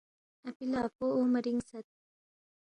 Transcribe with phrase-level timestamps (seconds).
[0.47, 1.85] اپی لہ اپو اونگما رِینگسید